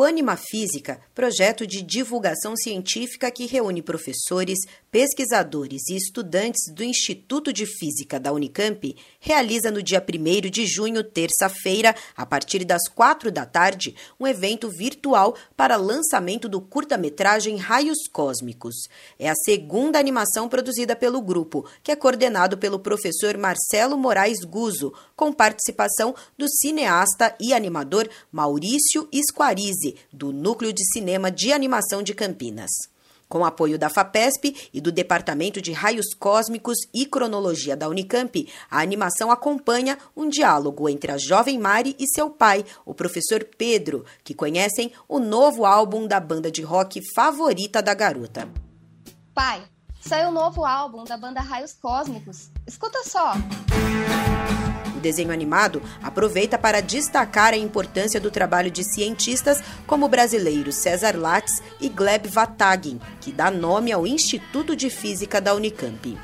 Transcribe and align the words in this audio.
O 0.00 0.04
Anima 0.04 0.36
Física, 0.36 1.00
projeto 1.12 1.66
de 1.66 1.82
divulgação 1.82 2.56
científica 2.56 3.32
que 3.32 3.46
reúne 3.46 3.82
professores, 3.82 4.56
pesquisadores 4.92 5.88
e 5.90 5.96
estudantes 5.96 6.72
do 6.72 6.84
Instituto 6.84 7.52
de 7.52 7.66
Física 7.66 8.20
da 8.20 8.32
Unicamp, 8.32 8.94
realiza 9.18 9.72
no 9.72 9.82
dia 9.82 10.00
1 10.00 10.48
de 10.50 10.68
junho, 10.68 11.02
terça-feira, 11.02 11.96
a 12.16 12.24
partir 12.24 12.64
das 12.64 12.88
4 12.88 13.32
da 13.32 13.44
tarde, 13.44 13.96
um 14.20 14.26
evento 14.28 14.70
virtual 14.70 15.34
para 15.56 15.74
lançamento 15.74 16.48
do 16.48 16.60
curta-metragem 16.60 17.56
Raios 17.56 18.06
Cósmicos. 18.12 18.76
É 19.18 19.28
a 19.28 19.34
segunda 19.34 19.98
animação 19.98 20.48
produzida 20.48 20.94
pelo 20.94 21.20
grupo, 21.20 21.68
que 21.82 21.90
é 21.90 21.96
coordenado 21.96 22.56
pelo 22.56 22.78
professor 22.78 23.36
Marcelo 23.36 23.98
Moraes 23.98 24.44
Guzo, 24.44 24.92
com 25.16 25.32
participação 25.32 26.14
do 26.38 26.48
cineasta 26.48 27.34
e 27.40 27.52
animador 27.52 28.08
Maurício 28.30 29.08
Esquarize 29.12 29.87
do 30.12 30.32
Núcleo 30.32 30.72
de 30.72 30.84
Cinema 30.92 31.30
de 31.30 31.52
Animação 31.52 32.02
de 32.02 32.14
Campinas. 32.14 32.70
Com 33.28 33.44
apoio 33.44 33.78
da 33.78 33.90
FAPESP 33.90 34.70
e 34.72 34.80
do 34.80 34.90
Departamento 34.90 35.60
de 35.60 35.70
Raios 35.72 36.14
Cósmicos 36.18 36.78
e 36.94 37.04
Cronologia 37.04 37.76
da 37.76 37.86
Unicamp, 37.88 38.48
a 38.70 38.80
animação 38.80 39.30
acompanha 39.30 39.98
um 40.16 40.28
diálogo 40.28 40.88
entre 40.88 41.12
a 41.12 41.18
jovem 41.18 41.58
Mari 41.58 41.94
e 41.98 42.06
seu 42.06 42.30
pai, 42.30 42.64
o 42.86 42.94
professor 42.94 43.44
Pedro, 43.44 44.04
que 44.24 44.32
conhecem 44.32 44.90
o 45.06 45.18
novo 45.18 45.66
álbum 45.66 46.06
da 46.06 46.18
banda 46.18 46.50
de 46.50 46.62
rock 46.62 47.02
favorita 47.14 47.82
da 47.82 47.92
garota. 47.92 48.48
Pai, 49.34 49.62
saiu 50.00 50.30
o 50.30 50.32
novo 50.32 50.64
álbum 50.64 51.04
da 51.04 51.18
banda 51.18 51.40
Raios 51.40 51.74
Cósmicos. 51.74 52.50
Escuta 52.66 53.04
só. 53.04 53.34
O 54.64 54.67
desenho 55.08 55.32
animado 55.32 55.80
aproveita 56.02 56.58
para 56.58 56.82
destacar 56.82 57.54
a 57.54 57.56
importância 57.56 58.20
do 58.20 58.30
trabalho 58.30 58.70
de 58.70 58.84
cientistas 58.84 59.62
como 59.86 60.04
o 60.04 60.08
brasileiro 60.08 60.70
César 60.70 61.16
Lattes 61.16 61.62
e 61.80 61.88
Gleb 61.88 62.28
Vatagin, 62.28 63.00
que 63.18 63.32
dá 63.32 63.50
nome 63.50 63.90
ao 63.90 64.06
Instituto 64.06 64.76
de 64.76 64.90
Física 64.90 65.40
da 65.40 65.54
Unicamp. 65.54 66.18